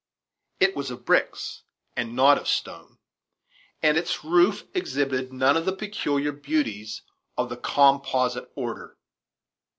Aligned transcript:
It 0.59 0.75
was 0.75 0.89
of 0.89 1.05
bricks, 1.05 1.61
and 1.95 2.15
not 2.15 2.39
of 2.39 2.47
stone; 2.47 2.97
and 3.83 3.99
its 3.99 4.23
roof 4.23 4.63
exhibited 4.73 5.31
none 5.31 5.55
of 5.55 5.67
the 5.67 5.75
peculiar 5.75 6.31
beauties 6.31 7.03
of 7.37 7.49
the 7.49 7.57
"composite 7.57 8.51
order." 8.55 8.97